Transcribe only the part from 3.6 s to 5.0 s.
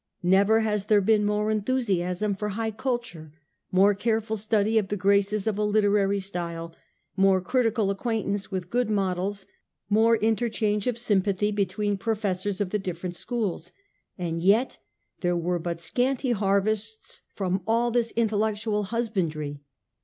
more careful study of for leamins, the